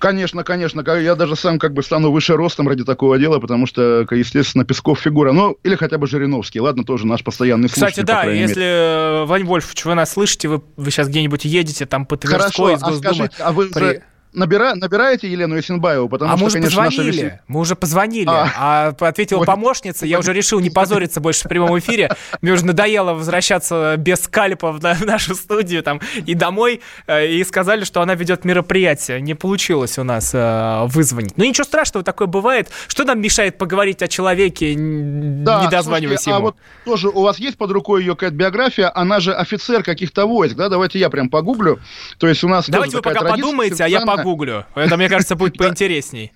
[0.00, 0.82] Конечно, конечно.
[0.96, 4.98] Я даже сам как бы стану выше ростом ради такого дела, потому что, естественно, Песков
[4.98, 5.32] фигура.
[5.32, 6.58] Ну, или хотя бы Жириновский.
[6.60, 8.02] Ладно, тоже наш постоянный слушатель.
[8.02, 9.26] Кстати, да, если, мере.
[9.26, 12.86] Вань Вольф, вы нас слышите, вы, вы сейчас где-нибудь едете, там по Тверской, Хорошо.
[12.86, 16.08] А, скажите, а вы при набира, набираете Елену Есенбаеву?
[16.08, 17.22] Потому а что, мы уже конечно, позвонили.
[17.22, 17.40] Наша...
[17.48, 18.28] Мы уже позвонили.
[18.28, 20.06] А, а ответила помощница.
[20.06, 22.14] Я уже решил не позориться больше в прямом эфире.
[22.40, 26.80] Мне уже надоело возвращаться без скальпа в, в нашу студию там и домой.
[27.06, 29.20] Э, и сказали, что она ведет мероприятие.
[29.20, 31.36] Не получилось у нас э, вызвонить.
[31.36, 32.68] Ну ничего страшного, такое бывает.
[32.88, 36.38] Что нам мешает поговорить о человеке, да, не дозваниваясь слушайте, ему?
[36.38, 38.92] А вот тоже у вас есть под рукой ее какая-то биография?
[38.94, 40.68] Она же офицер каких-то войск, да?
[40.68, 41.80] Давайте я прям погуглю.
[42.18, 44.66] То есть у нас Давайте вы пока подумаете, а я погуглю погуглю.
[44.74, 46.32] Это, мне кажется, будет поинтересней.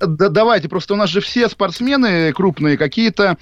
[0.00, 3.36] Да, давайте, просто у нас же все спортсмены крупные какие-то,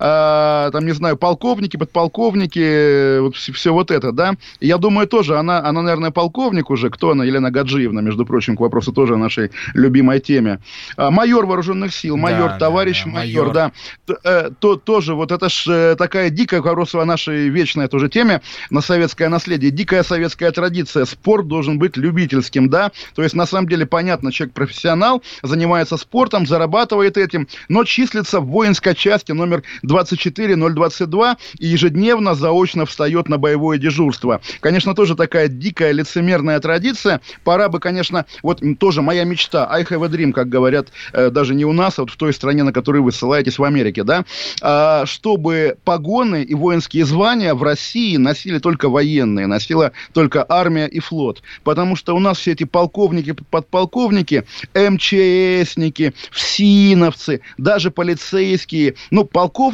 [0.00, 4.34] э, там, не знаю, полковники, подполковники, вот все, все вот это, да.
[4.60, 6.90] Я думаю, тоже она, она, наверное, полковник уже.
[6.90, 7.24] Кто она?
[7.24, 10.58] Елена Гаджиевна, между прочим, к вопросу тоже о нашей любимой теме.
[10.96, 13.72] А, майор вооруженных сил, майор, да, товарищ да, да, майор, майор, да.
[14.06, 18.08] То, э, то, тоже вот это ж э, такая дикая, вопрос о нашей вечной тоже
[18.08, 19.70] теме, на советское наследие.
[19.70, 21.04] Дикая советская традиция.
[21.04, 22.90] Спорт должен быть любительским, да.
[23.14, 28.46] То есть, на самом деле, понятно, человек профессионал, занимается спортом, зарабатывает этим, но числится в
[28.46, 34.40] воинской части номер 24022 и ежедневно заочно встает на боевое дежурство.
[34.60, 37.20] Конечно, тоже такая дикая лицемерная традиция.
[37.44, 41.54] Пора бы, конечно, вот тоже моя мечта, I have a dream, как говорят э, даже
[41.54, 44.24] не у нас, а вот в той стране, на которую вы ссылаетесь, в Америке, да,
[44.62, 50.98] э, чтобы погоны и воинские звания в России носили только военные, носила только армия и
[50.98, 51.42] флот.
[51.62, 58.94] Потому что у нас все эти полковники, подполковники, МЧСники, полковники, всиновцы, даже полицейские.
[59.10, 59.24] Ну,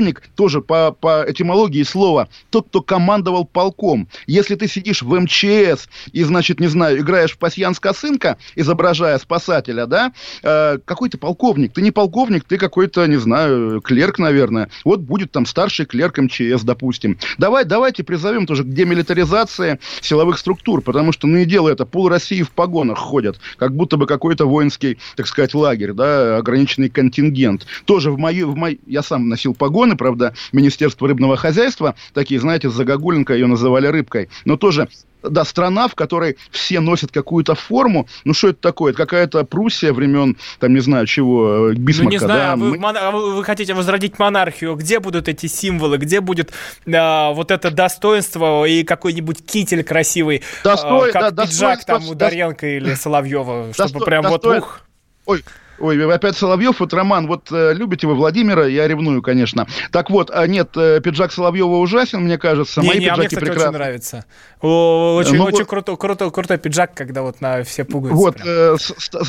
[0.07, 4.09] полковник тоже по, по этимологии слова тот, кто командовал полком.
[4.27, 9.87] Если ты сидишь в МЧС и, значит, не знаю, играешь в пасьянс косынка, изображая спасателя,
[9.87, 11.73] да, э, какой ты полковник?
[11.73, 14.69] Ты не полковник, ты какой-то, не знаю, клерк, наверное.
[14.85, 17.19] Вот будет там старший клерк МЧС, допустим.
[17.39, 22.09] Давай, давайте призовем тоже к демилитаризации силовых структур, потому что, ну и дело это, пол
[22.09, 27.67] России в погонах ходят, как будто бы какой-то воинский, так сказать, лагерь, да, ограниченный контингент.
[27.85, 32.71] Тоже в мою, в мой, я сам носил погоны, правда, Министерство рыбного хозяйства, такие, знаете,
[32.71, 34.89] Загогуленко ее называли рыбкой, но тоже
[35.23, 38.09] да, страна, в которой все носят какую-то форму.
[38.25, 38.93] Ну, что это такое?
[38.93, 42.53] Это какая-то Пруссия времен, там, не знаю, чего, Бисмарка, ну, не знаю, да?
[42.53, 42.89] А вы, Мы...
[42.89, 44.75] А вы, хотите возродить монархию.
[44.75, 45.99] Где будут эти символы?
[45.99, 46.53] Где будет
[46.93, 51.11] а, вот это достоинство и какой-нибудь китель красивый, Достой...
[51.11, 52.67] а, как да, пиджак там у Дарьенко до...
[52.67, 54.05] или Соловьева, чтобы Досто...
[54.05, 54.49] прям Досто...
[54.49, 54.81] вот ух...
[55.27, 55.45] Ой,
[55.79, 59.67] Ой, опять Соловьев, вот Роман, вот э, любите вы Владимира, я ревную, конечно.
[59.91, 62.81] Так вот, а нет, э, пиджак Соловьева ужасен, мне кажется.
[62.81, 63.69] Не, Мои не, а мне, кстати, прекрасны.
[63.69, 64.25] очень нравится.
[64.61, 68.17] О, очень, ну, очень вот, крутой, крутой, крутой пиджак, когда вот на все пуговицы.
[68.17, 68.77] Вот, э,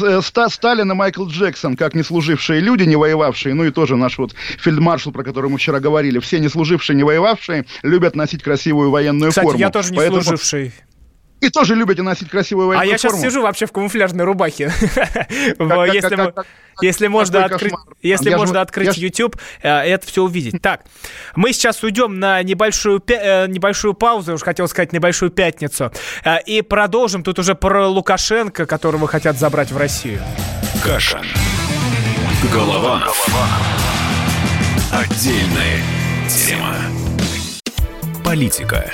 [0.01, 4.17] э, Сталин и Майкл Джексон, как не служившие люди, не воевавшие, ну и тоже наш
[4.17, 8.89] вот фельдмаршал, про который мы вчера говорили, все не служившие, не воевавшие, любят носить красивую
[8.89, 9.59] военную Кстати, форму.
[9.59, 10.21] я тоже не Поэтому...
[10.21, 10.73] служивший.
[11.39, 12.91] И тоже любите носить красивую военную форму.
[12.91, 14.71] А я сейчас сижу вообще в камуфляжной рубахе.
[16.81, 20.61] Если можно открыть, если можно открыть YouTube, э, это все увидеть.
[20.61, 20.85] Так,
[21.35, 25.91] мы сейчас уйдем на небольшую э, небольшую паузу, уж хотел сказать небольшую пятницу,
[26.23, 30.21] э, и продолжим тут уже про Лукашенко, которого хотят забрать в Россию.
[30.83, 31.21] Каша.
[32.53, 33.07] Голова.
[34.91, 35.81] Отдельная
[36.29, 36.75] тема.
[38.23, 38.93] Политика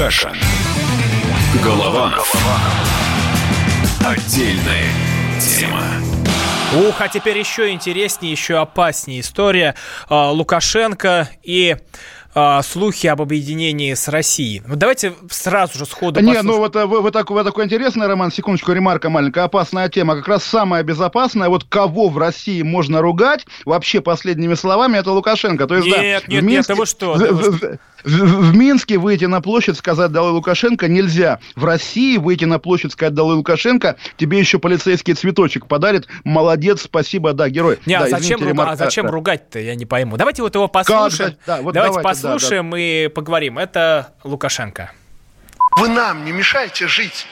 [0.00, 0.32] Каша.
[1.62, 2.08] Голова.
[2.08, 2.60] Голова.
[4.02, 4.88] Отдельная
[5.38, 5.84] тема.
[6.74, 9.74] Ух, а теперь еще интереснее, еще опаснее история
[10.08, 11.76] а, Лукашенко и
[12.34, 14.62] э, слухи об объединении с Россией.
[14.66, 18.06] Ну, давайте сразу же сходу Не, ну вот э, вы, вы, такой, вы такой интересный,
[18.06, 23.00] Роман, секундочку, ремарка маленькая, опасная тема, как раз самая безопасная, вот кого в России можно
[23.00, 25.66] ругать, вообще последними словами, это Лукашенко.
[25.66, 27.16] То есть, нет, да, нет, Минске, нет, вы что?
[27.16, 27.78] Да вы что?
[28.04, 31.38] В, в Минске выйти на площадь, сказать «Долой Лукашенко» нельзя.
[31.54, 36.06] В России выйти на площадь, сказать «Долой Лукашенко», тебе еще полицейский цветочек подарит.
[36.24, 37.78] Молодец, спасибо, да, герой.
[37.86, 38.70] Не, да, а зачем, извините, руга...
[38.70, 40.16] а зачем ругать-то, я не пойму.
[40.16, 41.32] Давайте вот его послушаем.
[41.32, 41.38] Как?
[41.46, 42.82] Да, вот давайте, давайте послушаем да, да.
[42.82, 43.58] и поговорим.
[43.58, 44.92] Это Лукашенко.
[45.76, 47.26] Вы нам не мешайте жить.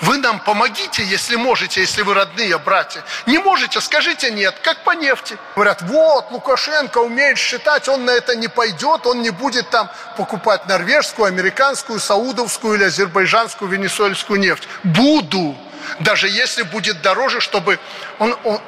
[0.00, 3.02] Вы нам помогите, если можете, если вы родные братья.
[3.26, 5.36] Не можете, скажите нет, как по нефти.
[5.56, 10.66] Говорят, вот, Лукашенко умеет считать, он на это не пойдет, он не будет там покупать
[10.66, 14.68] норвежскую, американскую, саудовскую или азербайджанскую, венесуэльскую нефть.
[14.84, 15.56] Буду,
[15.98, 17.80] даже если будет дороже, чтобы...
[18.20, 18.60] Он, он...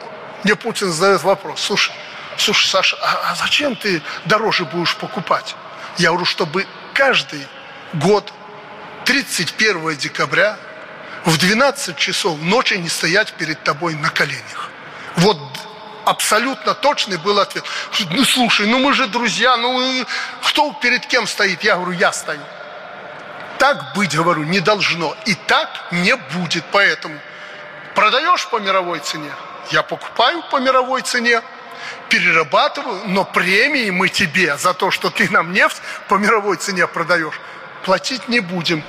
[0.43, 1.93] Мне Путин задает вопрос, слушай,
[2.41, 5.55] слушай, Саша, а, а зачем ты дороже будешь покупать?
[5.99, 7.47] Я говорю, чтобы каждый
[7.93, 8.33] год
[9.05, 10.57] 31 декабря
[11.25, 14.71] в 12 часов ночи не стоять перед тобой на коленях.
[15.17, 15.39] Вот
[16.05, 17.65] абсолютно точный был ответ.
[18.11, 20.05] Ну, слушай, ну мы же друзья, ну
[20.43, 21.63] кто перед кем стоит?
[21.63, 22.41] Я говорю, я стою.
[23.59, 25.15] Так быть, говорю, не должно.
[25.27, 26.65] И так не будет.
[26.73, 27.19] Поэтому
[27.95, 29.31] продаешь по мировой цене,
[29.71, 31.43] я покупаю по мировой цене,
[32.09, 37.41] перерабатываю, но премии мы тебе за то, что ты нам нефть по мировой цене продаешь,
[37.85, 38.83] платить не будем.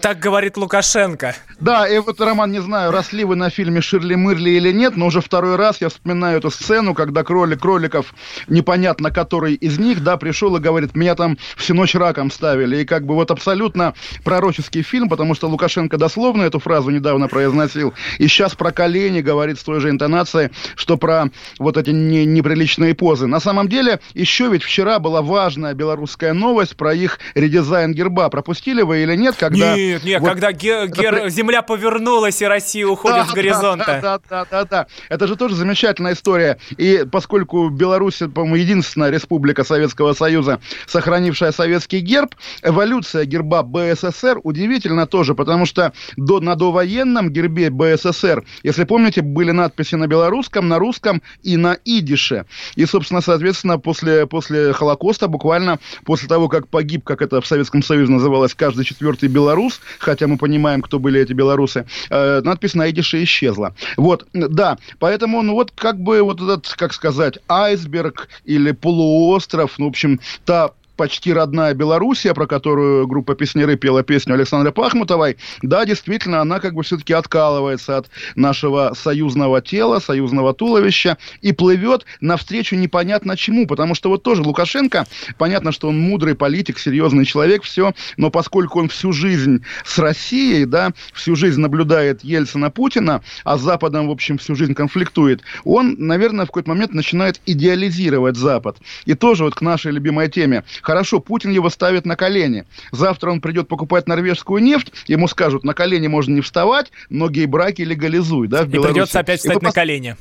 [0.00, 1.34] Так говорит Лукашенко.
[1.58, 5.06] Да, и вот, Роман, не знаю, росли вы на фильме «Ширли Мырли» или нет, но
[5.06, 8.14] уже второй раз я вспоминаю эту сцену, когда кролик кроликов,
[8.48, 12.82] непонятно который из них, да, пришел и говорит, меня там всю ночь раком ставили.
[12.82, 17.94] И как бы вот абсолютно пророческий фильм, потому что Лукашенко дословно эту фразу недавно произносил.
[18.18, 22.94] И сейчас про колени говорит с той же интонацией, что про вот эти не, неприличные
[22.94, 23.26] позы.
[23.26, 28.28] На самом деле, еще ведь вчера была важная белорусская новость про их редизайн герба.
[28.28, 29.25] Пропустили вы или нет?
[29.34, 34.00] Когда нет, нет, вот, когда гер, гер, земля повернулась, и Россия уходит да, с горизонта.
[34.00, 34.86] Да, да, да, да, да.
[35.08, 36.58] Это же тоже замечательная история.
[36.76, 45.06] И поскольку Беларусь, по-моему, единственная республика Советского Союза, сохранившая советский герб, эволюция герба БССР удивительна
[45.06, 50.78] тоже, потому что до, на довоенном гербе БССР, если помните, были надписи на белорусском, на
[50.78, 52.46] русском и на идише.
[52.74, 57.82] И, собственно, соответственно, после, после Холокоста, буквально после того, как погиб, как это в Советском
[57.82, 62.90] Союзе называлось, каждый четвертый белорус, хотя мы понимаем, кто были эти белорусы, э, надпись на
[62.90, 63.74] идише исчезла.
[63.96, 69.86] Вот, да, поэтому, ну вот как бы вот этот, как сказать, айсберг или полуостров, ну,
[69.86, 75.84] в общем, та почти родная Белоруссия, про которую группа песнеры пела песню Александры Пахмутовой, да,
[75.84, 82.76] действительно, она как бы все-таки откалывается от нашего союзного тела, союзного туловища и плывет навстречу
[82.76, 85.06] непонятно чему, потому что вот тоже Лукашенко,
[85.38, 90.64] понятно, что он мудрый политик, серьезный человек, все, но поскольку он всю жизнь с Россией,
[90.64, 95.96] да, всю жизнь наблюдает Ельцина Путина, а с Западом, в общем, всю жизнь конфликтует, он,
[95.98, 98.78] наверное, в какой-то момент начинает идеализировать Запад.
[99.04, 100.64] И тоже вот к нашей любимой теме.
[100.86, 102.64] Хорошо, Путин его ставит на колени.
[102.92, 107.82] Завтра он придет покупать норвежскую нефть, ему скажут, на колени можно не вставать, но гей-браки
[107.82, 108.90] легализуй, да, в Беларуси.
[108.90, 110.16] И придется опять встать на колени.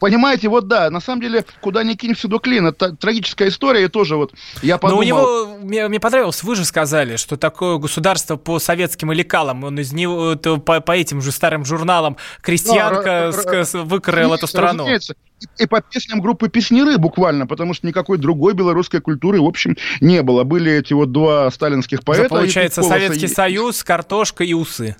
[0.00, 2.66] Понимаете, вот да, на самом деле, куда ни кинь, всюду клин.
[2.66, 5.04] Это трагическая история, и тоже вот я подумал...
[5.04, 9.62] Но у него, мне, мне понравилось, вы же сказали, что такое государство по советским лекалам,
[9.62, 14.80] он из него, по, по этим же старым журналам «Крестьянка» да, с, выкроил эту страну.
[14.80, 15.14] Разумеется
[15.58, 20.22] и по песням группы «Песнеры» буквально, потому что никакой другой белорусской культуры, в общем, не
[20.22, 20.44] было.
[20.44, 22.26] Были эти вот два сталинских поэта.
[22.26, 24.96] Это получается Советский Союз, картошка и усы.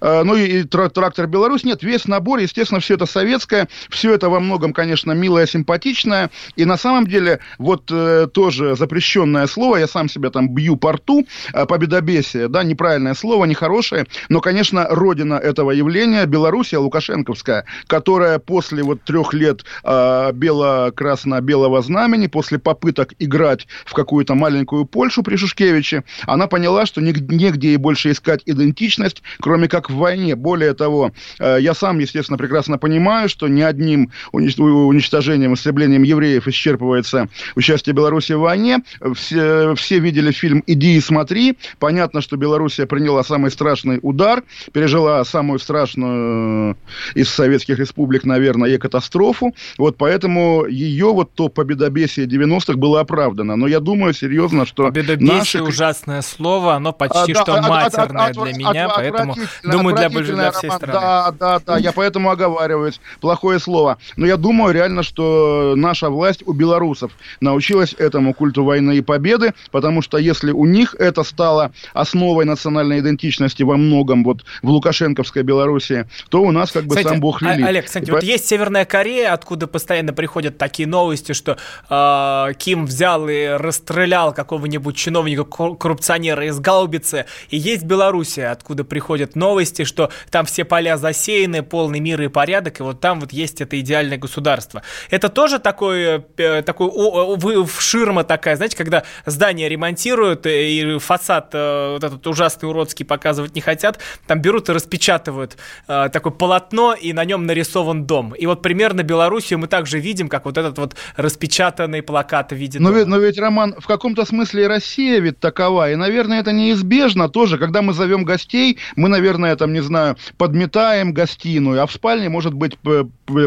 [0.00, 1.64] А, ну и трактор Беларусь.
[1.64, 6.30] Нет, весь набор, естественно, все это советское, все это во многом, конечно, милое, симпатичное.
[6.56, 10.92] И на самом деле, вот э, тоже запрещенное слово, я сам себя там бью по
[10.92, 18.38] рту, э, победобесие, да, неправильное слово, нехорошее, но, конечно, родина этого явления Белоруссия Лукашенковская, которая
[18.38, 25.36] после вот трех лет э, бело-красно-белого знамени, после попыток играть в какую-то маленькую Польшу при
[25.36, 30.36] Шушкевиче, она поняла, что негде ей больше искать идентичность, кроме как в войне.
[30.36, 37.28] Более того, э, я сам, естественно, прекрасно понимаю, что ни одним уничтожением, истреблением евреев исчерпывается
[37.54, 38.78] участие Беларуси в войне.
[39.14, 41.56] Все, все видели фильм «Иди и смотри».
[41.78, 46.76] Понятно, что Белоруссия приняла самый страшный удар, пережила самую страшную
[47.14, 49.54] из советских республик, наверное, и катастрофу.
[49.78, 53.56] Вот поэтому ее вот то победобесие 90-х было оправдано.
[53.56, 54.84] Но я думаю серьезно, что...
[54.84, 55.62] Победобесие наши...
[55.62, 59.34] ужасное слово, оно почти а, что да, матерное от, от, для от, меня, от, поэтому
[59.76, 60.92] думаю, для, для всей страны.
[60.92, 63.00] Да, да, да, я поэтому оговариваюсь.
[63.20, 63.98] Плохое слово.
[64.16, 69.54] Но я думаю реально, что наша власть у белорусов научилась этому культу войны и победы,
[69.70, 75.42] потому что если у них это стало основой национальной идентичности во многом вот в Лукашенковской
[75.42, 77.66] Белоруссии, то у нас как бы кстати, сам Бог велит.
[77.66, 78.24] Олег, кстати, и вот по...
[78.24, 81.56] есть Северная Корея, откуда постоянно приходят такие новости, что
[81.88, 89.36] э, Ким взял и расстрелял какого-нибудь чиновника, коррупционера из Гаубицы, и есть Белоруссия, откуда приходят
[89.36, 93.32] новости, новости, что там все поля засеяны, полный мир и порядок, и вот там вот
[93.32, 94.82] есть это идеальное государство.
[95.10, 101.92] Это тоже такой, э, такой ширма такая, знаете, когда здание ремонтируют, э, и фасад э,
[101.92, 105.56] вот этот ужасный, уродский показывать не хотят, там берут и распечатывают
[105.86, 108.34] такое полотно, и на нем нарисован дом.
[108.34, 112.78] И вот примерно Белоруссию мы также видим, как вот этот вот распечатанный плакат в виде
[112.78, 117.28] но ведь, но ведь, Роман, в каком-то смысле Россия ведь такова, и, наверное, это неизбежно
[117.28, 122.28] тоже, когда мы зовем гостей, мы, наверное, там, не знаю, подметаем гостиную, а в спальне
[122.28, 122.78] может быть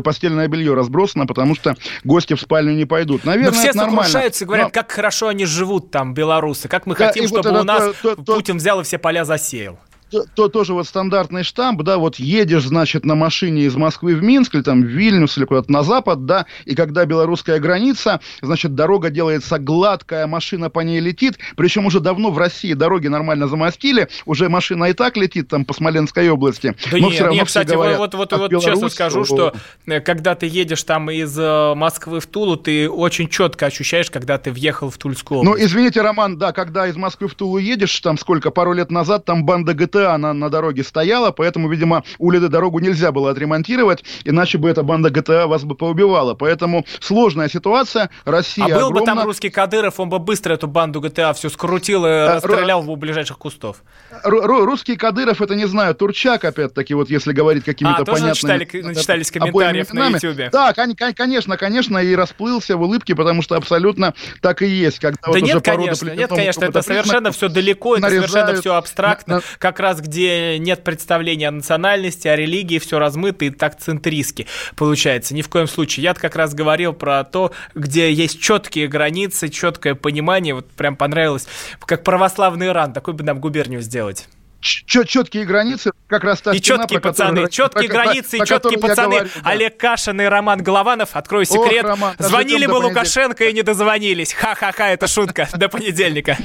[0.04, 3.24] постельное белье разбросано, потому что гости в спальню не пойдут.
[3.26, 4.04] Наверное, Но все это нормально.
[4.04, 4.72] сокрушаются и говорят, Но...
[4.72, 8.16] как хорошо они живут там, белорусы, как мы да, хотим, чтобы вот у нас то,
[8.16, 9.80] то, Путин взял и все поля засеял.
[10.10, 14.24] То, то, тоже вот стандартный штамп, да, вот едешь, значит, на машине из Москвы в
[14.24, 18.76] Минск, или там в Вильнюс, или куда-то на запад, да, и когда белорусская граница, значит,
[18.76, 24.10] дорога делается гладкая, машина по ней летит, причем уже давно в России дороги нормально замостили,
[24.26, 26.76] уже машина и так летит там по Смоленской области.
[26.92, 29.54] Да но нет, все равно нет, кстати, говорят, вот, вот, вот Беларусь, честно скажу, что
[29.86, 34.38] э, когда ты едешь там из э, Москвы в Тулу, ты очень четко ощущаешь, когда
[34.38, 35.64] ты въехал в Тульскую ну, область.
[35.64, 39.26] Ну, извините, Роман, да, когда из Москвы в Тулу едешь, там сколько, пару лет назад,
[39.26, 44.04] там банда ГТА на, на дороге стояла, поэтому, видимо, у Лиды дорогу нельзя было отремонтировать,
[44.24, 46.34] иначе бы эта банда ГТА вас бы поубивала.
[46.34, 49.00] Поэтому сложная ситуация, Россия А был огромна.
[49.00, 52.86] бы там русский Кадыров, он бы быстро эту банду ГТА все скрутил и а, расстрелял
[52.86, 52.94] ру...
[52.94, 53.78] у ближайших кустов.
[54.24, 54.66] Ру...
[54.66, 58.30] Русский Кадыров, это, не знаю, Турчак, опять-таки, вот если говорить какими-то а, понятными...
[58.30, 60.50] Начитали, начитались комментариев на Ютубе.
[60.52, 65.00] Да, конечно, конечно, и расплылся в улыбке, потому что абсолютно так и есть.
[65.00, 69.42] Когда да вот нет, конечно, нет, конечно, это совершенно все далеко, это совершенно все абстрактно,
[69.58, 75.34] как раз где нет представления о национальности, о религии, все размыто и так центристски получается.
[75.34, 76.04] Ни в коем случае.
[76.04, 81.48] Я как раз говорил про то, где есть четкие границы, четкое понимание, вот прям понравилось,
[81.80, 84.28] как православный Иран, такой бы нам губернию сделать
[84.62, 88.48] четкие границы, как раз та И стена, четкие пацаны, которую, четкие про, границы про, и
[88.48, 89.16] четкие пацаны.
[89.16, 89.50] Говорю, да.
[89.50, 91.84] Олег Кашин и Роман Голованов, открою секрет.
[91.86, 94.34] Ох, Роман, Звонили бы Лукашенко и не дозвонились.
[94.34, 95.48] Ха-ха-ха, это шутка.
[95.54, 96.38] До понедельника.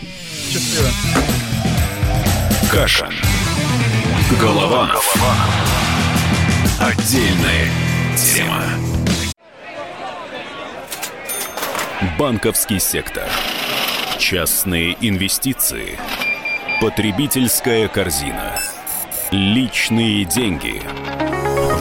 [0.50, 1.33] Счастливо.
[2.74, 3.14] Кашин.
[4.40, 5.14] Голованов.
[6.80, 7.68] Отдельная
[8.16, 8.64] тема.
[12.18, 13.28] Банковский сектор.
[14.18, 15.96] Частные инвестиции.
[16.80, 18.58] Потребительская корзина.
[19.30, 20.82] Личные деньги.